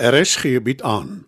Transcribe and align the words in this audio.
RSG 0.00 0.62
bied 0.62 0.82
aan. 0.82 1.24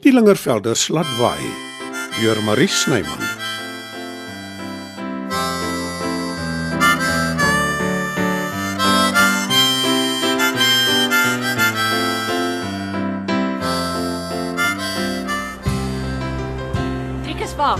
Die 0.00 0.12
Lingervelders 0.12 0.88
laat 0.88 1.16
waai 1.18 1.50
deur 2.20 2.42
Marie 2.46 2.70
Snyman. 2.70 3.26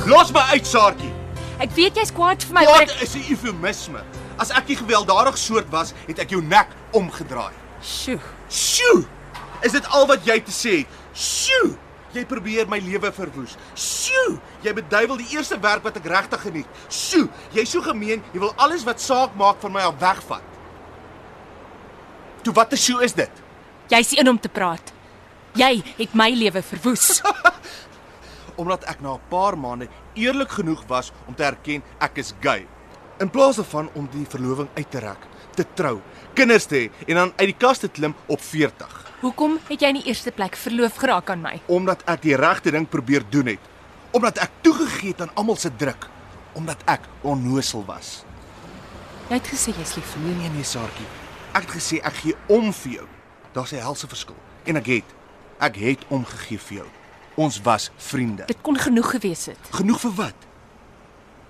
Los 0.06 0.32
my 0.32 0.40
uit, 0.50 0.66
Saartjie. 0.66 1.13
Ek 1.62 1.70
weet 1.76 1.98
jy's 2.00 2.10
kwaad 2.14 2.42
vir 2.42 2.56
my, 2.56 2.64
maar 2.64 2.82
Kwaad 2.82 2.90
ek 2.90 3.02
is 3.06 3.14
'n 3.14 3.26
eufemisme. 3.30 4.02
As 4.38 4.50
ek 4.50 4.66
die 4.66 4.76
gewelddadige 4.76 5.38
soort 5.38 5.70
was, 5.70 5.94
het 6.06 6.18
ek 6.18 6.30
jou 6.30 6.42
nek 6.42 6.68
omgedraai. 6.92 7.52
Sjoe. 7.82 8.20
Sjoe! 8.50 9.04
Is 9.62 9.72
dit 9.72 9.86
al 9.86 10.06
wat 10.06 10.24
jy 10.26 10.40
te 10.40 10.50
sê 10.50 10.78
het? 10.78 10.86
Sjoe! 11.14 11.76
Jy 12.12 12.24
probeer 12.24 12.68
my 12.68 12.78
lewe 12.78 13.12
verwoes. 13.12 13.56
Sjoe! 13.74 14.38
Jy 14.62 14.72
beduiwel 14.72 15.16
die 15.16 15.30
eerste 15.36 15.58
werk 15.60 15.82
wat 15.82 15.96
ek 15.96 16.04
regtig 16.06 16.40
geniet. 16.40 16.66
Sjoe! 16.88 17.28
Jy's 17.52 17.70
so 17.70 17.80
gemeen, 17.82 18.22
jy 18.32 18.40
wil 18.40 18.52
alles 18.56 18.84
wat 18.84 19.00
saak 19.00 19.34
maak 19.36 19.60
van 19.60 19.72
my 19.72 19.80
af 19.80 19.98
wegvat. 19.98 20.42
Toe 22.42 22.52
watter 22.52 22.78
sjoe 22.78 23.02
is 23.04 23.12
dit? 23.12 23.30
Jy's 23.88 24.12
een 24.12 24.28
om 24.28 24.40
te 24.40 24.48
praat. 24.48 24.92
Jy 25.54 25.82
het 25.98 26.14
my 26.14 26.30
lewe 26.30 26.62
verwoes. 26.62 27.20
Omdat 28.56 28.84
ek 28.84 29.00
na 29.00 29.14
'n 29.14 29.20
paar 29.28 29.58
maande 29.58 29.88
eerlik 30.14 30.50
genoeg 30.50 30.84
was 30.86 31.12
om 31.26 31.34
te 31.34 31.44
erken 31.44 31.82
ek 31.98 32.18
is 32.18 32.34
gay. 32.40 32.66
In 33.18 33.30
plaas 33.30 33.56
daarvan 33.56 33.88
om 33.94 34.08
die 34.12 34.26
verloving 34.28 34.68
uit 34.74 34.90
te 34.90 34.98
rek, 34.98 35.26
te 35.54 35.64
trou, 35.74 36.00
kinders 36.34 36.66
te 36.66 36.74
hê 36.74 36.90
en 37.08 37.14
dan 37.14 37.32
uit 37.36 37.46
die 37.46 37.56
kas 37.58 37.78
te 37.78 37.88
klim 37.88 38.14
op 38.26 38.40
40. 38.40 39.12
Hoekom 39.20 39.58
het 39.68 39.80
jy 39.80 39.88
in 39.88 39.94
die 39.94 40.08
eerste 40.10 40.30
plek 40.30 40.56
verloof 40.56 40.96
geraak 40.96 41.30
aan 41.30 41.40
my? 41.40 41.60
omdat 41.66 42.02
ek 42.06 42.22
die 42.22 42.36
regte 42.36 42.70
ding 42.70 42.88
probeer 42.88 43.22
doen 43.30 43.46
het. 43.46 43.60
Omdat 44.12 44.38
ek 44.38 44.50
toegegee 44.60 45.10
het 45.10 45.20
aan 45.20 45.34
almal 45.34 45.56
se 45.56 45.70
druk. 45.76 46.08
Omdat 46.52 46.76
ek 46.86 47.00
onnosel 47.22 47.84
was. 47.84 48.24
Jy 49.28 49.34
het 49.38 49.48
gesê 49.48 49.72
jy's 49.72 49.94
lief 49.96 50.10
vir 50.12 50.20
my. 50.20 50.28
Nee 50.28 50.38
nee 50.38 50.50
nee, 50.50 50.64
Saartjie. 50.64 51.06
Ek 51.54 51.62
het 51.64 51.70
gesê 51.70 52.02
ek 52.04 52.14
gee 52.14 52.34
om 52.46 52.72
vir 52.72 52.92
jou. 52.92 53.06
Daar's 53.54 53.72
'n 53.72 53.80
helse 53.80 54.06
verskil. 54.06 54.36
En 54.66 54.76
ek 54.76 54.86
het 54.86 55.08
ek 55.60 55.76
het 55.76 56.04
omgegee 56.08 56.58
vir 56.58 56.76
jou. 56.76 56.88
Ons 57.34 57.60
was 57.62 57.90
vriende. 57.96 58.44
Dit 58.46 58.60
kon 58.62 58.76
genoeg 58.78 59.10
gewees 59.10 59.46
het. 59.46 59.58
Genoeg 59.74 60.00
vir 60.00 60.12
wat? 60.18 60.46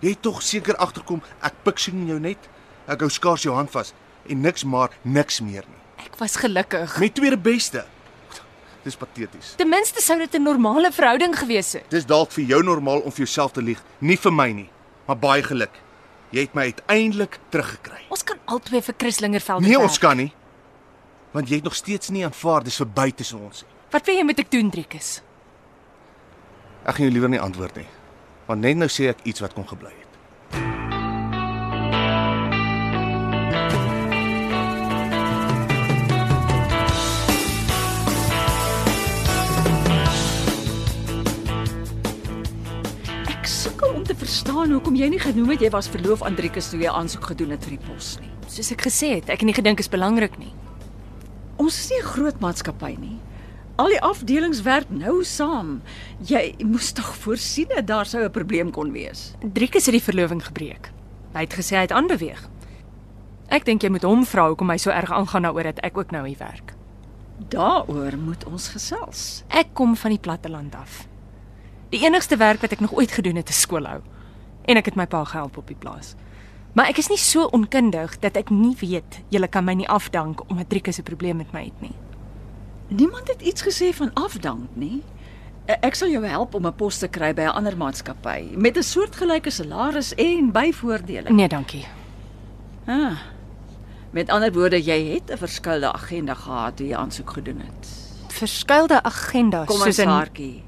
Jy 0.00 0.08
het 0.14 0.22
tog 0.22 0.42
seker 0.42 0.76
agterkom 0.76 1.22
ek 1.44 1.56
piksoen 1.64 2.06
jou 2.08 2.18
net. 2.20 2.38
Ek 2.88 3.00
hou 3.00 3.10
skaars 3.12 3.44
jou 3.44 3.54
hand 3.56 3.70
vas 3.72 3.92
en 4.28 4.40
niks 4.40 4.64
maar 4.64 4.92
niks 5.02 5.40
meer 5.44 5.64
nie. 5.68 5.80
Ek 6.06 6.16
was 6.20 6.36
gelukkig. 6.40 6.98
My 7.00 7.08
tweede 7.12 7.36
beste. 7.40 7.84
Dis 8.84 8.96
pateties. 9.00 9.54
Ten 9.56 9.68
minste 9.72 10.00
sou 10.04 10.18
dit 10.18 10.34
'n 10.34 10.42
normale 10.42 10.92
verhouding 10.92 11.36
gewees 11.38 11.72
het. 11.72 11.88
Dis 11.90 12.04
dalk 12.06 12.32
vir 12.32 12.44
jou 12.44 12.62
normaal 12.62 13.00
om 13.00 13.10
vir 13.10 13.24
jouself 13.24 13.52
te 13.52 13.62
lieg, 13.62 13.82
nie 13.98 14.16
vir 14.16 14.32
my 14.32 14.50
nie. 14.52 14.70
Maar 15.06 15.16
baie 15.18 15.42
geluk. 15.42 15.80
Jy 16.30 16.40
het 16.40 16.54
my 16.54 16.62
uiteindelik 16.62 17.38
teruggekry. 17.50 18.00
Ons 18.08 18.24
kan 18.24 18.36
albei 18.44 18.82
vir 18.82 18.94
Chris 18.98 19.20
Lingerveld 19.20 19.60
Nee, 19.60 19.78
ons 19.78 19.98
kan 19.98 20.16
nie. 20.16 20.32
Want 21.32 21.48
jy 21.48 21.54
het 21.54 21.64
nog 21.64 21.74
steeds 21.74 22.08
nie 22.10 22.24
aanvaar 22.24 22.62
dis 22.64 22.76
verby 22.76 23.10
tussen 23.12 23.38
ons 23.40 23.62
nie. 23.62 23.70
Wat 23.90 24.06
wil 24.06 24.16
jy 24.16 24.24
met 24.24 24.38
ek 24.38 24.50
doen, 24.50 24.70
Driekus? 24.70 25.22
Ek 26.84 26.98
gaan 26.98 27.06
jou 27.06 27.12
liewer 27.14 27.30
nie 27.32 27.40
antwoord 27.40 27.78
nie. 27.80 27.86
Want 28.44 28.60
net 28.60 28.76
nou 28.76 28.90
sê 28.92 29.06
ek 29.08 29.22
iets 29.24 29.40
wat 29.40 29.54
kon 29.56 29.64
gebly 29.64 29.88
het. 29.88 30.02
Ek 43.32 43.48
sukkel 43.48 43.88
om 43.88 44.04
te 44.04 44.12
verstaan 44.12 44.68
hoekom 44.76 44.92
jy 45.00 45.08
nie 45.08 45.24
genoem 45.24 45.56
het 45.56 45.64
jy 45.64 45.72
was 45.72 45.88
verloof 45.88 46.20
aan 46.20 46.36
Driekus 46.36 46.68
toe 46.68 46.84
jy 46.84 46.92
aansoek 46.92 47.32
gedoen 47.32 47.56
het 47.56 47.64
vir 47.64 47.78
die 47.78 47.84
pos 47.88 48.18
nie. 48.20 48.28
Soos 48.44 48.74
ek 48.76 48.84
gesê 48.90 49.14
het, 49.16 49.32
ek 49.32 49.40
het 49.40 49.48
nie 49.48 49.56
gedink 49.56 49.80
is 49.80 49.88
belangrik 49.88 50.36
nie. 50.36 50.52
Ons 51.56 51.80
is 51.80 51.88
nie 51.88 52.04
'n 52.04 52.12
groot 52.12 52.40
maatskappy 52.44 52.98
nie. 53.00 53.16
Al 53.74 53.90
die 53.90 54.02
afdelings 54.06 54.60
werk 54.62 54.90
nou 54.94 55.24
saam. 55.26 55.80
Jy 56.22 56.54
moes 56.62 56.92
tog 56.94 57.08
voorsien 57.24 57.72
dat 57.74 57.88
daar 57.88 58.06
sou 58.06 58.22
'n 58.22 58.30
probleem 58.30 58.70
kon 58.70 58.92
wees. 58.92 59.34
Driekus 59.52 59.86
het 59.86 59.94
die 59.94 60.02
verloving 60.02 60.44
gebreek. 60.46 60.92
Hy 61.32 61.40
het 61.40 61.54
gesê 61.54 61.74
hy 61.76 61.82
het 61.82 61.92
aanbeweeg. 61.92 62.48
Ek 63.48 63.64
dink 63.64 63.82
jy 63.82 63.90
moet 63.90 64.02
hom 64.02 64.24
vra 64.24 64.46
hoekom 64.46 64.70
hy 64.70 64.76
so 64.76 64.90
erg 64.90 65.10
aangaan 65.12 65.42
daaroor 65.42 65.62
dat 65.62 65.80
ek 65.82 65.98
ook 65.98 66.10
nou 66.10 66.26
hier 66.26 66.38
werk. 66.38 66.74
Daaroor 67.48 68.16
moet 68.16 68.44
ons 68.44 68.68
gesels. 68.68 69.42
Ek 69.48 69.66
kom 69.72 69.96
van 69.96 70.10
die 70.10 70.20
platteland 70.20 70.74
af. 70.74 71.08
Die 71.90 72.04
enigste 72.04 72.36
werk 72.36 72.60
wat 72.60 72.72
ek 72.72 72.80
nog 72.80 72.92
ooit 72.92 73.10
gedoen 73.10 73.36
het 73.36 73.48
is 73.48 73.60
skoolhou. 73.60 74.00
En 74.64 74.76
ek 74.76 74.84
het 74.84 74.94
my 74.94 75.06
pa 75.06 75.24
gehelp 75.24 75.56
op 75.56 75.66
die 75.66 75.76
plaas. 75.76 76.14
Maar 76.72 76.86
ek 76.86 76.98
is 76.98 77.08
nie 77.08 77.18
so 77.18 77.44
onkundig 77.44 78.18
dat 78.18 78.36
ek 78.36 78.50
nie 78.50 78.76
weet 78.80 79.22
julle 79.28 79.48
kan 79.48 79.64
my 79.64 79.74
nie 79.74 79.88
afdank 79.88 80.50
omdat 80.50 80.68
Driekus 80.68 80.98
'n 80.98 81.02
probleem 81.02 81.36
met 81.36 81.52
my 81.52 81.64
het 81.64 81.80
nie. 81.80 82.03
Niemand 82.88 83.28
het 83.28 83.42
iets 83.42 83.62
gesê 83.62 83.94
van 83.94 84.10
afdank 84.14 84.68
nie. 84.72 85.02
E- 85.66 85.76
Ek 85.80 85.94
sal 85.94 86.08
jou 86.08 86.24
help 86.26 86.54
om 86.54 86.66
'n 86.66 86.74
pos 86.74 86.98
te 86.98 87.08
kry 87.08 87.34
by 87.34 87.42
'n 87.42 87.48
ander 87.56 87.76
maatskappy 87.76 88.48
met 88.56 88.76
'n 88.76 88.82
soortgelyke 88.82 89.50
salaris 89.50 90.14
en 90.14 90.52
byvoordele. 90.52 91.30
Nee, 91.32 91.48
dankie. 91.48 91.84
Ah. 92.86 93.18
Met 94.10 94.28
ander 94.30 94.52
woorde, 94.52 94.82
jy 94.82 95.12
het 95.14 95.30
'n 95.32 95.36
verskeie 95.36 95.92
agenda 95.92 96.34
gehad 96.34 96.76
toe 96.76 96.86
jy 96.86 96.94
aansoek 96.96 97.30
gedoen 97.30 97.58
het. 97.60 97.88
Verskeide 98.28 99.02
agendas 99.02 99.66
Kom 99.66 99.76
soos 99.76 99.86
ons 99.86 99.98
in 99.98 100.04
Saartjie. 100.08 100.62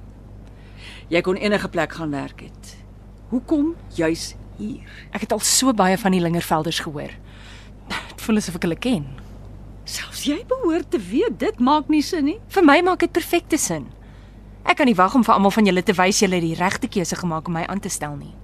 Jy 1.08 1.20
kon 1.20 1.34
enige 1.36 1.68
plek 1.68 1.92
gaan 1.92 2.10
werk 2.10 2.40
het. 2.40 2.76
Hoekom 3.28 3.74
juis 3.94 4.34
hier? 4.56 4.88
Ek 5.10 5.20
het 5.20 5.32
al 5.32 5.38
so 5.38 5.72
baie 5.72 5.98
van 5.98 6.10
die 6.12 6.20
Lingervelders 6.20 6.78
gehoor. 6.80 7.10
Dit 7.88 8.20
voel 8.22 8.36
asof 8.36 8.54
ek 8.54 8.62
hulle 8.62 8.76
ken. 8.78 9.06
Selfs 9.86 10.24
jy 10.26 10.40
behoort 10.50 10.90
te 10.90 10.98
weet 10.98 11.38
dit 11.38 11.60
maak 11.62 11.90
nie 11.92 12.02
sin 12.02 12.26
nie. 12.26 12.40
Vir 12.50 12.64
my 12.66 12.80
maak 12.82 13.04
dit 13.04 13.12
perfekte 13.14 13.58
sin. 13.58 13.86
Ek 14.66 14.80
kan 14.80 14.88
nie 14.90 14.96
wag 14.98 15.14
om 15.14 15.22
vir 15.22 15.36
almal 15.36 15.54
van 15.54 15.68
julle 15.68 15.82
te 15.86 15.94
wys 15.94 16.18
julle 16.24 16.40
het 16.40 16.42
die 16.42 16.58
regte 16.58 16.90
keuse 16.90 17.14
gemaak 17.20 17.46
om 17.46 17.54
my 17.54 17.62
aan 17.70 17.80
te 17.80 17.92
stel 17.92 18.16
nie. 18.18 18.34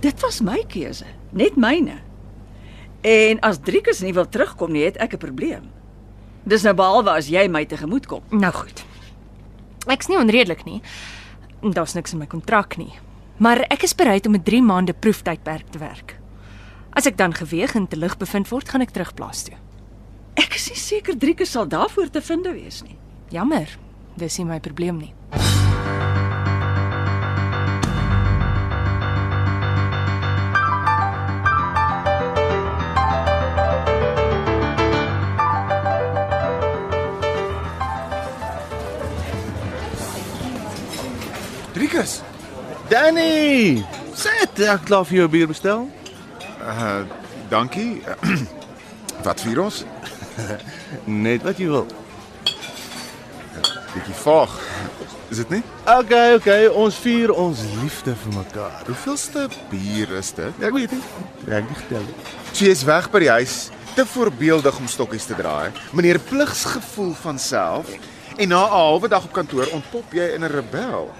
Dit 0.00 0.22
was 0.22 0.38
my 0.46 0.62
keuse, 0.70 1.08
net 1.34 1.58
myne. 1.58 1.98
En 3.02 3.40
as 3.42 3.58
Driekus 3.66 4.04
nie 4.04 4.14
wil 4.14 4.28
terugkom 4.30 4.70
nie, 4.72 4.84
het 4.84 4.96
ek 5.02 5.14
'n 5.14 5.18
probleem. 5.18 5.64
Dis 6.46 6.62
nou 6.62 6.74
behalwe 6.74 7.10
as 7.10 7.28
jy 7.28 7.48
my 7.48 7.64
tegemoet 7.64 8.06
kom. 8.06 8.22
Nou 8.30 8.52
goed. 8.52 8.84
Ek's 9.86 10.08
nie 10.08 10.18
onredelik 10.18 10.64
nie. 10.64 10.82
Daar's 11.62 11.94
niks 11.94 12.12
in 12.12 12.18
my 12.18 12.26
kontrak 12.26 12.76
nie. 12.76 12.92
Maar 13.38 13.66
ek 13.70 13.82
is 13.82 13.94
bereid 13.94 14.26
om 14.26 14.34
'n 14.34 14.42
3 14.42 14.62
maande 14.62 14.92
proeftydperk 14.92 15.68
te 15.70 15.78
werk. 15.78 16.16
As 16.92 17.06
ek 17.06 17.16
dan 17.16 17.34
geweeg 17.34 17.74
en 17.74 17.88
te 17.88 17.96
lig 17.96 18.16
bevind 18.16 18.48
word, 18.48 18.68
gaan 18.68 18.80
ek 18.80 18.90
terug 18.90 19.14
plaas 19.14 19.42
toe. 19.42 19.56
Ek 20.38 20.54
is 20.54 20.68
nie 20.70 20.78
seker 20.78 21.16
Driekus 21.18 21.50
sal 21.56 21.68
daarvoor 21.68 22.10
te 22.10 22.20
vind 22.22 22.46
wees 22.54 22.82
nie. 22.82 22.96
Jammer. 23.30 23.70
Dis 24.18 24.38
nie 24.38 24.46
my 24.46 24.60
probleem 24.60 24.98
nie. 24.98 25.14
Driekus. 41.72 42.20
Danny, 42.90 43.84
sit. 44.18 44.58
Ek 44.66 44.82
klaar 44.84 45.06
vir 45.06 45.22
jou 45.22 45.28
bier 45.30 45.48
bestel. 45.50 45.86
Uh 46.60 47.06
dankie. 47.50 48.02
Wat 49.26 49.40
vier 49.42 49.62
ons? 49.62 49.84
Net 51.26 51.42
wat 51.42 51.58
jy 51.58 51.68
wil. 51.70 51.86
Bietjie 53.94 54.14
vaag. 54.22 54.52
Is 55.30 55.38
dit 55.42 55.50
nie? 55.54 55.62
Okay, 55.86 56.34
okay, 56.34 56.66
ons 56.66 56.96
vier 56.98 57.30
ons 57.30 57.60
liefde 57.78 58.14
vir 58.18 58.34
mekaar. 58.34 58.80
Hoeveelste 58.88 59.46
bier 59.70 60.10
is 60.18 60.32
dit? 60.34 60.62
Ek 60.66 60.74
weet 60.74 60.94
nie. 60.94 61.02
Ek 61.46 61.68
het 61.68 61.82
getel 61.84 62.06
nie. 62.06 62.16
So 62.50 62.66
jy's 62.66 62.82
weg 62.86 63.06
by 63.12 63.22
die 63.22 63.30
huis, 63.30 63.56
te 63.94 64.06
voorbeeldig 64.06 64.78
om 64.78 64.88
stokkies 64.90 65.28
te 65.30 65.38
draai. 65.38 65.70
Meneer 65.94 66.18
pligsgevoel 66.30 67.12
van 67.22 67.38
self 67.38 67.90
en 68.36 68.48
na 68.48 68.64
'n 68.66 68.74
halwe 68.74 69.08
dag 69.08 69.24
op 69.24 69.32
kantoor 69.32 69.70
ontpop 69.74 70.12
jy 70.12 70.34
in 70.34 70.44
'n 70.44 70.50
rebel. 70.50 71.10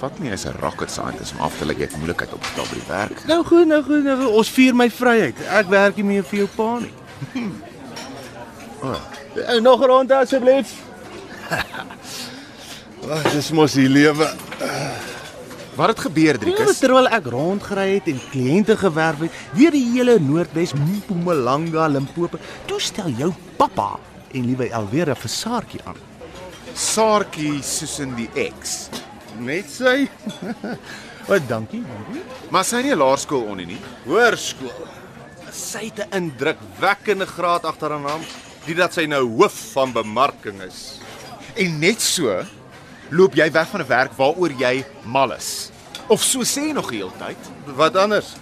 Vat 0.00 0.18
nie 0.18 0.32
as 0.32 0.46
'n 0.46 0.56
rocket 0.60 0.90
scientist 0.90 1.32
om 1.34 1.40
af 1.40 1.58
te 1.58 1.64
lê 1.64 1.76
jy 1.78 1.88
moeilikheid 1.96 2.32
op 2.32 2.42
te 2.42 2.62
by 2.62 2.74
die 2.74 2.88
werk. 2.88 3.26
Nou 3.26 3.44
goed, 3.44 3.66
nou 3.66 3.82
goed, 3.82 4.04
nou 4.04 4.16
goed. 4.22 4.34
Ons 4.36 4.50
vier 4.50 4.74
my 4.74 4.90
vryheid. 4.90 5.36
Ek 5.48 5.68
werk 5.68 5.96
nie 5.96 6.04
meer 6.04 6.24
vir 6.24 6.38
jou 6.38 6.48
pa 6.56 6.78
nie. 6.78 6.92
oh. 8.84 9.60
Nog 9.60 9.80
'n 9.80 9.86
ronde 9.86 10.14
asseblief. 10.16 10.72
Wat 13.08 13.26
dis 13.32 13.50
mos 13.52 13.72
die 13.76 13.88
lewe. 13.88 14.28
Wat 15.74 15.88
het 15.88 16.00
gebeur, 16.06 16.32
Ja, 16.34 16.38
Driekus? 16.38 16.78
terwyl 16.78 17.08
ek 17.10 17.26
rondgery 17.26 17.94
het 17.94 18.06
en 18.06 18.20
kliënte 18.30 18.76
gewerf 18.78 19.18
het 19.26 19.30
deur 19.58 19.70
die 19.74 19.84
hele 19.92 20.18
Noordwes, 20.22 20.72
Mpumalanga, 20.72 21.88
Limpopo, 21.88 22.38
toe 22.66 22.78
stel 22.80 23.08
jou 23.18 23.32
pappa 23.58 23.96
en 24.32 24.46
liewe 24.46 24.68
Alwera 24.74 25.14
vir 25.14 25.28
Saartjie 25.30 25.80
aan. 25.84 25.98
Saartjie 26.74 27.58
soos 27.62 27.98
in 27.98 28.14
die 28.14 28.28
X. 28.60 28.88
Net 29.38 29.66
sy. 29.70 30.08
Wat 31.28 31.42
dankie, 31.48 31.82
dankie. 31.82 32.22
Maar 32.50 32.64
sy 32.64 32.76
het 32.76 32.84
nie 32.86 32.94
laerskool 32.96 33.42
onnie 33.50 33.66
nie. 33.66 33.80
Hoërskool. 34.06 34.86
Sy 35.54 35.90
het 35.90 35.98
'n 36.06 36.16
indrukwekkende 36.22 37.26
graad 37.26 37.64
agter 37.64 37.90
haar 37.90 38.00
naam, 38.00 38.22
dit 38.64 38.76
dat 38.76 38.94
sy 38.96 39.04
nou 39.10 39.22
hoof 39.36 39.56
van 39.74 39.92
bemarking 39.92 40.60
is. 40.64 40.98
En 41.60 41.78
net 41.82 42.02
so 42.02 42.40
loop 43.14 43.36
jy 43.36 43.50
weg 43.52 43.68
van 43.68 43.80
'n 43.80 43.88
werk 43.88 44.12
waaroor 44.16 44.52
jy 44.58 44.84
mal 45.04 45.32
is. 45.32 45.70
Of 46.08 46.22
so 46.22 46.40
sê 46.42 46.72
nog 46.72 46.90
die 46.90 46.98
hele 46.98 47.12
tyd. 47.18 47.36
Wat 47.76 47.96
anders? 47.96 48.34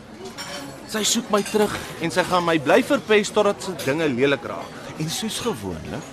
Sy 0.88 1.02
soek 1.02 1.30
my 1.30 1.42
terug 1.42 1.76
en 2.00 2.10
sy 2.10 2.22
gaan 2.22 2.44
my 2.44 2.58
bly 2.58 2.82
verpes 2.82 3.30
totdat 3.30 3.62
sy 3.62 3.72
dinge 3.84 4.08
lelik 4.08 4.44
raak. 4.44 4.72
En 4.98 5.10
soos 5.10 5.38
gewoonlik 5.38 6.10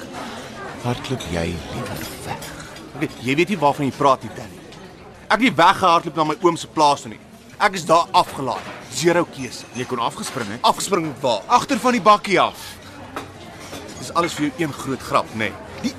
hardloop 0.84 1.22
jy 1.32 1.56
liewer 1.74 2.00
weg. 2.26 2.44
Okay, 2.96 3.10
jy 3.22 3.36
weet 3.36 3.50
nie 3.50 3.58
waarvan 3.58 3.86
jy 3.86 3.92
praat 3.98 4.24
nie, 4.24 4.32
Danny. 4.36 4.60
Ek 5.30 5.32
het 5.32 5.40
nie 5.40 5.56
weggehardloop 5.56 6.16
na 6.16 6.24
my 6.24 6.36
oom 6.42 6.58
se 6.58 6.68
plaas 6.68 7.02
toe 7.02 7.12
nie. 7.12 7.20
Ek 7.60 7.76
is 7.76 7.86
daar 7.86 8.08
afgelaai. 8.12 8.62
Zero 8.96 9.26
keuse. 9.26 9.66
Jy 9.76 9.86
kon 9.86 10.00
afgespring 10.00 10.48
het. 10.48 10.62
Afgespring 10.64 11.12
waar? 11.22 11.44
Agter 11.48 11.80
van 11.80 11.92
die 11.92 12.02
bakkie 12.02 12.40
af. 12.40 12.79
Dis 14.00 14.14
alles 14.14 14.34
vir 14.34 14.46
jou 14.48 14.52
een 14.64 14.74
groot 14.74 15.02
grap, 15.02 15.28
nê? 15.36 15.50
Nee. 15.84 15.94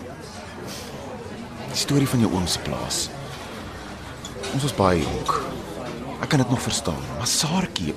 Die 1.71 1.77
storie 1.79 2.09
van 2.09 2.21
jou 2.25 2.33
oom 2.35 2.47
se 2.51 2.59
plaas. 2.67 3.09
Ons 4.55 4.63
was 4.67 4.75
baie 4.75 5.03
jonk. 5.03 5.35
Ek 6.21 6.29
kan 6.29 6.39
dit 6.43 6.51
nog 6.51 6.63
verstaan, 6.63 6.99
maar 7.17 7.27
Saartjie 7.31 7.95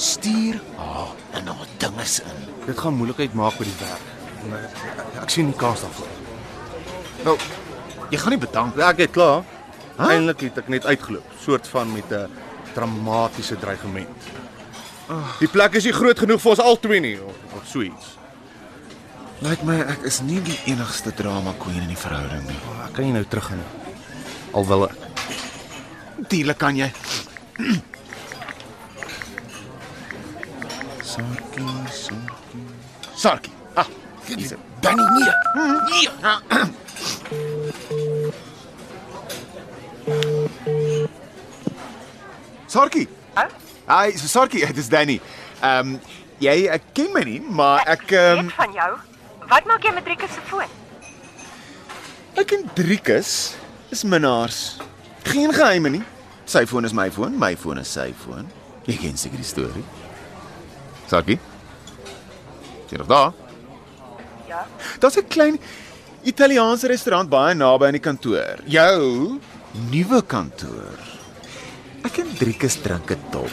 stuur 0.00 0.60
haar 0.78 1.10
in 1.36 1.46
haar 1.50 1.66
dinges 1.82 2.20
in. 2.20 2.44
Dit 2.66 2.78
gaan 2.78 2.94
moeilikheid 2.96 3.34
maak 3.36 3.58
met 3.58 3.68
die 3.68 3.78
werk. 3.80 4.06
Nee, 4.48 5.20
ek- 5.20 5.30
sien 5.30 5.46
nie 5.50 5.56
kans 5.56 5.80
daarvoor. 5.80 6.06
Wel, 7.24 7.36
jy 8.10 8.18
gaan 8.18 8.30
nie 8.30 8.38
bedank 8.38 8.76
Ja, 8.76 8.88
ek 8.88 8.98
het 8.98 9.10
klaar. 9.10 9.42
Huh? 9.98 10.06
Eindelik 10.08 10.40
het 10.40 10.58
ek 10.58 10.68
net 10.68 10.86
uitgeloop, 10.86 11.24
soort 11.44 11.68
van 11.68 11.92
met 11.92 12.08
'n 12.10 12.30
dramatiese 12.74 13.56
dreigement. 13.58 14.08
Die 15.40 15.48
plek 15.48 15.74
is 15.74 15.84
nie 15.84 15.92
groot 15.92 16.18
genoeg 16.18 16.40
vir 16.40 16.50
ons 16.50 16.60
albei 16.60 17.00
nie 17.00 17.18
of, 17.20 17.34
of 17.56 17.66
so 17.66 17.80
iets. 17.82 18.16
Lyk 19.40 19.62
my 19.64 19.78
ek 19.88 20.02
is 20.04 20.18
nie 20.20 20.36
die 20.44 20.58
enigste 20.68 21.14
drama 21.16 21.54
queen 21.56 21.80
in 21.80 21.88
die 21.88 21.96
verhouding 21.96 22.42
nie. 22.44 22.58
Ek 22.84 22.92
kan 22.92 23.06
jy 23.08 23.12
nou 23.14 23.22
teruggaan. 23.24 23.62
Al 24.52 24.66
wil 24.68 24.84
ek. 24.84 24.96
Natuurlik 26.20 26.58
kan 26.60 26.76
jy. 26.76 26.90
Sarkie, 31.00 31.72
Sarkie. 31.88 32.68
Sarkie. 33.16 33.56
Ah, 33.80 33.88
dis 34.28 34.52
Danny 34.84 35.08
nee. 35.16 35.32
Nee. 35.88 36.08
Sarkie. 42.68 43.08
Hi, 43.88 44.12
so 44.20 44.28
Sarkie, 44.28 44.66
dit 44.68 44.76
is 44.76 44.92
Danny. 44.92 45.16
Ehm 45.64 45.96
um, 45.96 46.00
jy 46.40 46.68
ek 46.72 46.92
ken 46.92 47.08
my 47.16 47.24
nie, 47.24 47.40
maar 47.40 47.88
ek 47.88 48.12
ehm 48.12 48.44
um, 48.44 48.58
van 48.60 48.76
jou. 48.76 48.92
Wat 49.50 49.66
maak 49.66 49.82
jy 49.82 49.92
met 49.94 50.06
Rieke 50.06 50.28
se 50.30 50.42
foon? 50.46 50.78
ek 52.40 52.54
en 52.56 52.62
Driekus 52.74 53.30
is 53.92 54.02
minnaars. 54.08 54.78
Geen 55.28 55.52
geheime 55.54 55.90
nie. 55.92 56.02
Sy 56.48 56.64
foon 56.66 56.86
is 56.88 56.94
my 56.96 57.08
foon, 57.12 57.36
my 57.38 57.52
foon 57.58 57.78
is 57.82 57.90
sy 57.92 58.08
foon. 58.24 58.48
Jy 58.88 58.96
ken 58.98 59.18
seker 59.20 59.38
die 59.38 59.46
storie. 59.46 59.84
Sarkie. 61.10 61.36
Jy 62.90 62.98
nog 63.02 63.10
daar? 63.10 63.34
Ja. 64.48 64.64
Daar's 64.98 65.16
'n 65.16 65.28
klein 65.28 65.58
Italiaanse 66.24 66.88
restaurant 66.88 67.30
baie 67.30 67.54
naby 67.54 67.86
aan 67.86 67.98
die 67.98 68.06
kantoor. 68.08 68.58
Jou 68.66 69.38
nuwe 69.90 70.22
kantoor. 70.22 70.98
Ek 72.04 72.18
en 72.18 72.34
Driekus 72.38 72.80
drink 72.82 73.06
dit 73.08 73.30
top. 73.30 73.52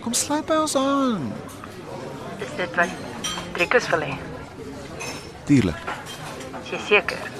Kom 0.00 0.12
sluit 0.12 0.46
by 0.46 0.54
ons 0.54 0.76
aan. 0.76 1.32
Is 2.40 2.52
dit 2.56 2.74
wat 2.76 2.88
Rieke 3.54 3.80
wil 3.90 4.00
hê? 4.00 4.31
Tuurlik. 5.46 5.92
Jy 6.70 6.80
seker? 6.88 7.30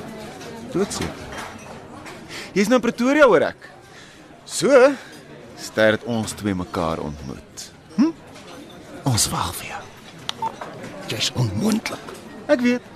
Doodseker. 0.73 1.23
Jy's 2.53 2.69
nou 2.69 2.77
in 2.81 2.85
Pretoria 2.85 3.29
hoor 3.29 3.47
ek. 3.47 3.69
So, 4.45 4.93
ster 5.57 5.97
dit 5.97 6.09
ons 6.11 6.35
twee 6.37 6.57
mekaar 6.57 7.01
ontmoet. 7.01 7.69
Hm? 7.97 8.11
Ons 9.09 9.29
wag 9.33 9.53
vir 9.61 9.73
jou. 9.73 10.51
Jy's 11.13 11.31
onmoontlik. 11.39 12.17
Ek 12.53 12.65
weet. 12.65 12.91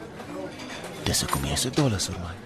Dis 1.06 1.22
hoekom 1.24 1.46
jy 1.48 1.56
so 1.60 1.72
dol 1.76 1.96
is 1.96 2.10
oor 2.12 2.20
my. 2.24 2.45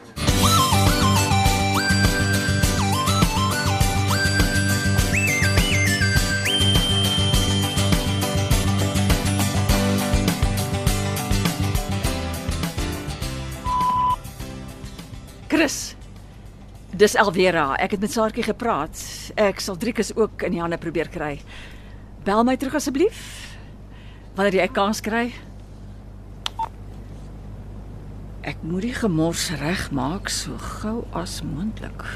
Chris. 15.60 15.94
Dis 16.96 17.12
Alvera. 17.20 17.74
Ek 17.76 17.92
het 17.92 18.00
met 18.00 18.12
Saartjie 18.14 18.46
gepraat. 18.46 18.96
Ek 19.36 19.58
sal 19.60 19.76
Driekus 19.76 20.08
ook 20.16 20.40
in 20.46 20.54
die 20.54 20.60
hande 20.62 20.78
probeer 20.80 21.10
kry. 21.12 21.34
Bel 22.24 22.40
my 22.48 22.54
terug 22.56 22.78
asseblief. 22.78 23.18
Wanneer 24.38 24.56
jy 24.56 24.64
'n 24.70 24.72
kans 24.72 25.04
kry. 25.04 25.34
Ek 28.40 28.56
moet 28.62 28.88
die 28.88 28.94
gemors 28.94 29.50
regmaak 29.60 30.32
so 30.32 30.56
gou 30.56 31.04
as 31.12 31.42
moontlik. 31.42 32.08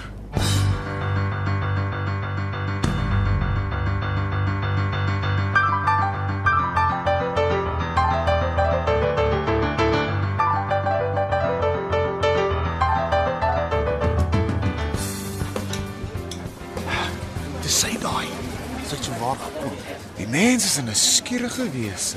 Mens 20.35 20.65
is 20.65 20.79
'n 20.79 20.85
nuuskierige 20.85 21.71
wese. 21.71 22.17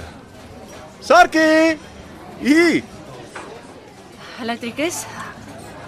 Sarkie! 1.00 1.78
Hier. 2.40 2.84
Hallo 4.38 4.58
Trikus. 4.58 5.06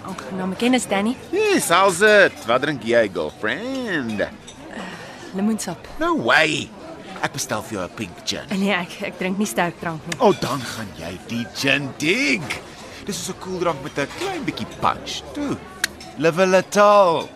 Aangename 0.06 0.56
kennis 0.56 0.86
Danny. 0.86 1.16
Yes, 1.32 1.68
how's 1.68 2.00
it? 2.00 2.46
Wat 2.46 2.62
drink 2.62 2.82
jy, 2.82 3.10
girlfriend? 3.12 4.28
Lemoensap. 5.34 5.88
No 5.98 6.14
way. 6.22 6.70
Ek 7.20 7.32
bestel 7.32 7.62
vir 7.62 7.72
jou 7.78 7.82
'n 7.88 7.94
pink 7.94 8.22
gin. 8.24 8.46
Nee, 8.60 8.74
ek 8.78 9.02
ek 9.02 9.18
drink 9.18 9.38
nie 9.38 9.46
sterk 9.46 9.80
drank 9.80 10.06
nie. 10.06 10.14
O, 10.20 10.28
oh, 10.28 10.34
dan 10.40 10.60
gaan 10.60 10.88
jy 10.98 11.18
die 11.26 11.46
gin 11.54 11.90
dig. 11.98 12.42
Dis 13.06 13.18
is 13.18 13.28
'n 13.28 13.38
koeldrank 13.40 13.82
met 13.82 13.98
'n 13.98 14.08
klein 14.18 14.44
bietjie 14.44 14.70
punch. 14.78 15.22
Toe. 15.34 15.56
Live 16.16 16.38
a 16.38 16.46
little. 16.46 17.28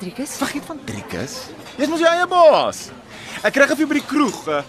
Trikus. 0.00 0.36
Vergeet 0.42 0.64
van 0.64 0.80
Driekus. 0.84 1.34
Jy's 1.78 1.88
mos 1.88 2.00
jou 2.00 2.10
eie 2.10 2.26
baas. 2.26 2.90
Ek 3.42 3.52
kry 3.56 3.66
gefie 3.66 3.86
by 3.90 3.94
die 3.98 4.06
kroeg. 4.06 4.40
eh. 4.48 4.62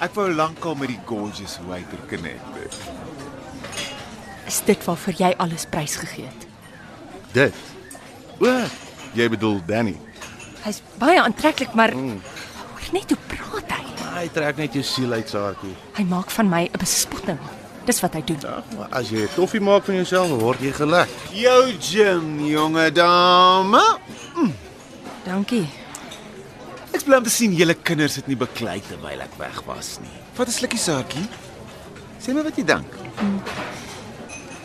Ek 0.00 0.14
wou 0.16 0.28
lankal 0.32 0.74
met 0.76 0.88
die 0.92 1.00
gorgeous 1.08 1.58
waiter 1.68 2.00
connect. 2.08 2.76
Is 4.46 4.60
dit 4.64 4.84
waarvoor 4.84 5.14
jy 5.18 5.30
alles 5.42 5.66
prysgegee 5.70 6.26
het? 6.28 6.46
Dit. 7.32 7.54
O, 8.40 8.52
jy 9.16 9.28
bedoel 9.32 9.60
Danny. 9.66 9.96
Hy's 10.64 10.82
baie 11.00 11.20
aantreklik, 11.22 11.72
maar 11.74 11.92
hoor 11.92 12.88
net 12.92 13.10
hoe 13.12 13.18
praat 13.28 13.72
hy. 13.72 13.82
Hy 14.16 14.26
trek 14.32 14.56
net 14.60 14.72
jou 14.76 14.82
siel 14.86 15.12
uit, 15.12 15.28
Saartjie. 15.28 15.74
Hy 15.96 16.04
maak 16.08 16.30
van 16.30 16.48
my 16.48 16.62
'n 16.72 16.78
bespotting. 16.78 17.38
Dis 17.86 18.00
wat 18.00 18.14
hy 18.14 18.22
doen. 18.24 18.38
Ja, 18.42 18.62
maar 18.76 18.88
as 18.90 19.10
jy 19.10 19.22
'n 19.24 19.34
toffie 19.34 19.60
maak 19.60 19.84
van 19.84 19.94
jouself, 19.94 20.30
word 20.40 20.60
jy 20.60 20.72
gelek. 20.72 21.08
Jou 21.32 21.72
gin, 21.80 22.46
jonge 22.46 22.92
dame. 22.92 23.82
Dankie. 25.24 25.68
Ek 26.96 27.02
bly 27.04 27.18
om 27.20 27.24
te 27.26 27.32
sien 27.32 27.52
julle 27.52 27.74
kinders 27.84 28.14
het 28.16 28.28
nie 28.30 28.38
beklei 28.40 28.78
terwyl 28.86 29.20
ek 29.20 29.34
weg 29.36 29.56
was 29.66 29.98
nie. 30.00 30.14
Vat 30.38 30.48
'n 30.48 30.56
slukkie 30.56 30.80
saartjie. 30.80 31.26
Sê 32.16 32.32
my 32.32 32.42
wat 32.42 32.56
jy 32.56 32.64
dink. 32.64 32.88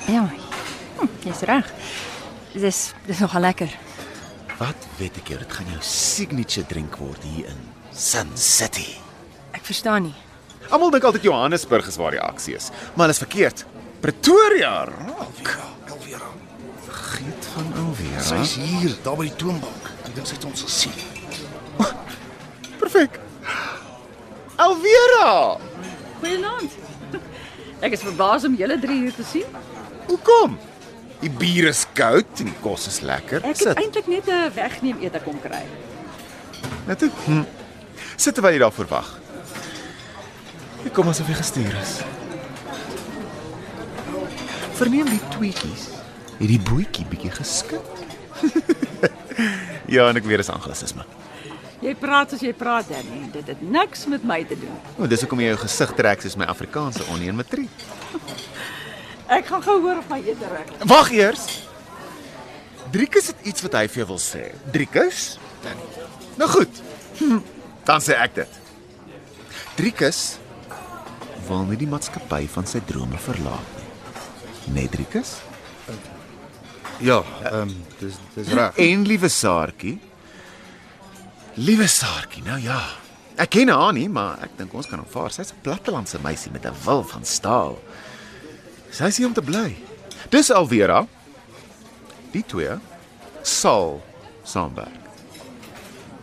Ja. 0.07 0.23
Hm, 0.95 1.09
jy's 1.27 1.41
reg. 1.43 1.67
Dis 2.53 2.93
dis 3.05 3.19
nogal 3.19 3.41
lekker. 3.41 3.69
Wat 4.59 4.79
weet 4.97 5.17
ek 5.17 5.27
jou, 5.27 5.39
dit 5.39 5.51
gaan 5.51 5.67
jou 5.75 5.81
signature 5.81 6.65
drink 6.67 6.95
word 6.95 7.21
hier 7.23 7.47
in 7.51 7.59
Sun 7.91 8.31
City. 8.35 8.95
Ek 9.51 9.65
verstaan 9.65 10.03
nie. 10.03 10.15
Almal 10.69 10.91
dink 10.91 11.03
altyd 11.03 11.23
Johannesburg 11.23 11.87
is 11.87 11.97
waar 11.97 12.11
die 12.11 12.21
aksie 12.21 12.55
is, 12.55 12.69
maar 12.95 13.09
hulle 13.09 13.17
is 13.17 13.25
verkeerd. 13.25 13.65
Pretoria, 13.99 14.85
rock. 14.85 15.57
Elvira. 15.87 16.31
Vergeet 16.87 17.45
van 17.53 17.73
Alvera. 17.75 18.21
Sy's 18.21 18.55
hier, 18.55 18.95
daar 19.03 19.17
by 19.17 19.27
die 19.27 19.35
toonbank. 19.35 19.91
Ek 20.05 20.15
dink 20.15 20.27
sy 20.27 20.35
het 20.39 20.45
ons 20.45 20.63
gesien. 20.63 21.20
Alvera. 25.01 25.57
Goeienaand. 26.19 26.71
Ek 27.81 27.95
is 27.95 28.03
verbaas 28.05 28.45
om 28.45 28.55
julle 28.57 28.77
drie 28.79 28.99
hier 29.05 29.15
te 29.15 29.25
sien. 29.25 29.47
Hoekom? 30.07 30.57
Die 31.21 31.29
bier 31.29 31.69
is 31.69 31.85
koud 31.97 32.41
en 32.41 32.49
die 32.49 32.59
kos 32.61 32.87
is 32.89 32.99
lekker. 33.05 33.41
Ek 33.45 33.57
het 33.61 33.77
eintlik 33.81 34.07
net 34.07 34.29
'n 34.29 34.53
wegneem 34.53 35.01
ete 35.01 35.21
kom 35.25 35.39
kry. 35.41 35.63
Net 36.87 36.99
toe. 36.99 37.09
Hm. 37.25 37.43
Sit 38.15 38.33
terwyl 38.33 38.53
jy 38.53 38.59
daarvoor 38.59 38.87
wag. 38.87 39.19
Ek 40.85 40.93
kom 40.93 41.07
asof 41.07 41.27
jy 41.27 41.33
gestuur 41.33 41.73
is. 41.81 42.01
Verneem 44.77 45.05
die 45.05 45.21
tweetjies. 45.29 45.89
Het 46.37 46.47
die 46.47 46.59
boetjie 46.59 47.05
bietjie 47.05 47.31
geskit? 47.31 47.85
ja, 49.95 50.09
en 50.09 50.17
ek 50.17 50.25
weer 50.25 50.39
is 50.39 50.49
anglisisme. 50.49 51.05
Jy 51.81 51.95
praat 51.97 52.35
as 52.35 52.43
jy 52.45 52.51
praat, 52.53 52.91
Danny. 52.91 53.23
Dit 53.33 53.47
het 53.49 53.61
niks 53.65 54.05
met 54.11 54.23
my 54.27 54.43
te 54.45 54.57
doen. 54.59 54.75
O, 54.99 55.07
dis 55.09 55.23
hoekom 55.25 55.41
jy 55.41 55.49
jou 55.49 55.61
gesig 55.63 55.93
trek 55.97 56.21
soos 56.21 56.37
my 56.37 56.45
Afrikaanse 56.51 57.07
onie 57.09 57.31
in 57.31 57.39
matriek. 57.39 57.85
Ek 59.37 59.47
gaan 59.49 59.63
gou 59.65 59.77
hoor 59.81 60.01
of 60.03 60.09
my 60.11 60.19
ete 60.21 60.49
reg. 60.51 60.69
Wag 60.91 61.09
eers. 61.15 61.45
Driekus 62.91 63.31
het 63.31 63.45
iets 63.47 63.63
wat 63.65 63.77
hy 63.79 63.85
vir 63.87 64.03
jou 64.03 64.07
wil 64.11 64.21
sê. 64.21 64.43
Driekus? 64.75 65.23
Nou 66.37 66.49
goed. 66.51 66.81
Hm, 67.21 67.39
dan 67.89 68.03
sê 68.03 68.17
ek 68.19 68.35
dit. 68.41 68.59
Driekus 69.79 70.21
wil 71.47 71.63
nie 71.69 71.79
die 71.79 71.89
maatskappy 71.89 72.43
van 72.51 72.67
sy 72.69 72.83
drome 72.85 73.17
verlaat 73.23 73.77
nie. 73.79 73.87
Net 74.75 74.93
Driekus? 74.93 75.39
Ja, 77.01 77.23
ehm 77.47 77.71
um, 77.71 77.75
dis 77.97 78.19
dis 78.35 78.53
reg. 78.53 78.77
En 78.91 79.07
liewe 79.09 79.31
Saartjie. 79.31 79.97
Liewe 81.59 81.87
Saartjie, 81.87 82.43
nou 82.47 82.55
ja. 82.63 82.79
Ek 83.35 83.49
ken 83.51 83.67
haar 83.67 83.91
nie, 83.91 84.07
maar 84.07 84.39
ek 84.45 84.53
dink 84.55 84.71
ons 84.77 84.87
kan 84.87 85.01
aanvaar 85.01 85.33
sy's 85.35 85.51
'n 85.51 85.59
plattelandse 85.65 86.19
meisie 86.23 86.51
met 86.51 86.65
'n 86.65 86.75
wil 86.85 87.03
van 87.03 87.25
staal. 87.25 87.75
Sy 88.91 89.03
is 89.03 89.17
hier 89.17 89.27
om 89.27 89.33
te 89.33 89.41
bly. 89.41 89.75
Dis 90.29 90.51
Alvera. 90.51 91.07
Die 92.31 92.43
twee 92.47 92.79
sal 93.41 94.01
saamwerk. 94.43 95.01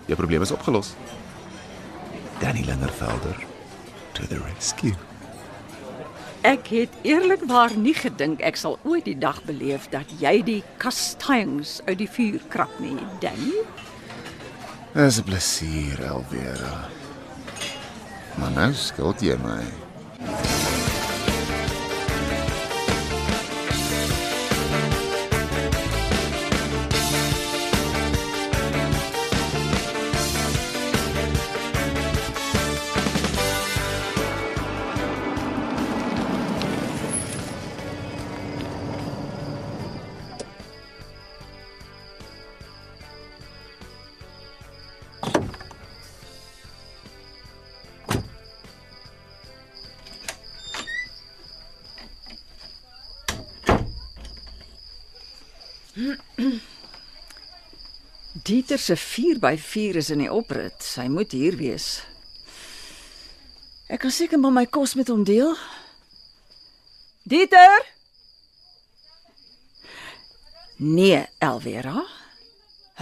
Jou 0.07 0.17
probleem 0.17 0.43
is 0.43 0.51
opgelos. 0.51 0.95
Danny 2.41 2.65
Langervelder 2.65 3.37
to 4.13 4.27
the 4.27 4.41
rescue. 4.55 4.97
Ek 6.41 6.67
het 6.69 6.89
eerlikwaar 7.03 7.77
nie 7.77 7.95
gedink 7.95 8.41
ek 8.41 8.57
sal 8.57 8.79
ooit 8.85 9.05
die 9.05 9.19
dag 9.19 9.43
beleef 9.45 9.89
dat 9.91 10.07
jy 10.21 10.43
die 10.43 10.63
kastanjes 10.77 11.81
uit 11.85 11.99
die 11.99 12.09
vuur 12.09 12.41
krap 12.49 12.81
nie, 12.81 12.97
Danny. 13.21 13.53
Dis 14.99 15.19
'n 15.19 15.23
plesier, 15.23 15.99
Alvera. 16.11 16.77
Maar 18.39 18.51
nou 18.51 18.73
skuld 18.75 19.21
jy 19.21 19.37
my. 19.45 19.63
Dieter 58.45 58.79
se 58.79 58.97
4x4 58.97 59.99
is 59.99 60.11
in 60.15 60.23
die 60.23 60.33
oprit. 60.33 60.79
Hy 60.95 61.09
moet 61.11 61.33
hier 61.35 61.57
wees. 61.59 61.89
Ek 63.89 64.03
kan 64.05 64.13
seker 64.15 64.39
maar 64.39 64.55
my 64.55 64.67
kos 64.71 64.95
met 64.99 65.09
hom 65.11 65.25
deel. 65.27 65.57
Dieter? 67.29 67.87
Nee, 70.79 71.25
Elvera. 71.43 72.05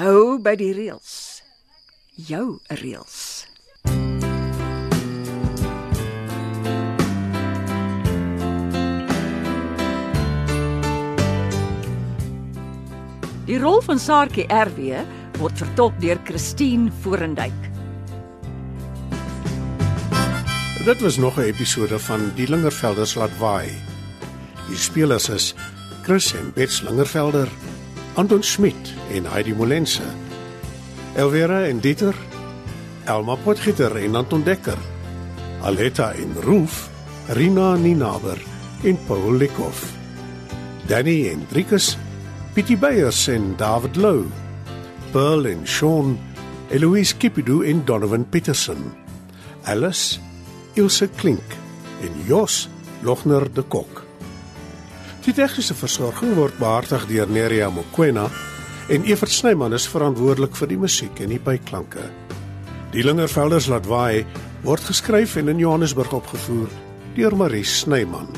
Hou 0.00 0.38
by 0.40 0.54
die 0.56 0.72
reëls. 0.76 1.42
Jou 2.16 2.58
reëls. 2.80 3.25
Die 13.56 13.62
rol 13.64 13.78
van 13.80 13.96
Saartjie 13.96 14.44
RW 14.52 14.98
word 15.40 15.56
vertolk 15.62 15.94
deur 16.02 16.18
Christine 16.28 16.90
Forendyk. 17.00 17.56
Dit 20.84 21.00
was 21.00 21.16
nog 21.16 21.38
'n 21.40 21.48
episode 21.48 21.98
van 21.98 22.32
Die 22.36 22.48
Lingervelders 22.48 23.14
laat 23.14 23.32
waai. 23.38 23.72
Die 24.68 24.76
spelers 24.76 25.28
is 25.28 25.54
Chris 26.02 26.34
en 26.34 26.52
Bets 26.52 26.82
Lingervelder, 26.82 27.48
Anton 28.14 28.42
Smit 28.42 28.92
en 29.10 29.24
Heidi 29.24 29.54
Molense. 29.54 30.04
Elvera 31.14 31.64
en 31.64 31.80
Dieter, 31.80 32.14
Elma 33.04 33.34
Potgieter 33.34 33.96
en 33.96 34.14
Anton 34.16 34.42
Dekker. 34.42 34.78
Aletta 35.62 36.12
en 36.12 36.34
Roof, 36.42 36.90
Rina 37.28 37.76
Ninaber 37.76 38.38
en 38.82 38.98
Paul 39.06 39.36
Lekhoff. 39.36 39.92
Danny 40.86 41.28
en 41.28 41.46
Driekus, 41.48 41.96
Pietie 42.56 42.78
Beyers 42.80 43.26
en 43.28 43.50
David 43.60 43.98
Lou. 44.00 44.22
Pearl 45.12 45.44
en 45.44 45.66
Sean, 45.68 46.14
Eloise 46.72 47.16
Kipidu 47.20 47.60
en 47.68 47.82
Donovan 47.84 48.24
Petersen. 48.24 48.78
Alice, 49.64 50.16
Ilse 50.74 51.08
Klink 51.20 51.52
en 52.00 52.16
Jos 52.24 52.70
Logner 53.02 53.44
de 53.52 53.60
Kok. 53.60 54.00
Die 55.28 55.36
tegniese 55.36 55.76
versorging 55.76 56.32
word 56.40 56.56
behartig 56.56 57.04
deur 57.12 57.28
Nerea 57.28 57.68
Mokoena 57.68 58.24
en 58.88 59.04
Evert 59.04 59.36
Snyman 59.36 59.76
is 59.76 59.84
verantwoordelik 59.92 60.56
vir 60.56 60.72
die 60.72 60.80
musiek 60.80 61.20
en 61.20 61.36
die 61.36 61.42
byklanke. 61.52 62.08
Die 62.96 63.04
Lingervelders 63.04 63.68
laat 63.68 63.84
waai 63.84 64.24
word 64.64 64.88
geskryf 64.88 65.36
en 65.36 65.52
in 65.52 65.60
Johannesburg 65.60 66.22
opgevoer 66.24 66.72
deur 67.20 67.36
Marie 67.36 67.68
Snyman. 67.68 68.32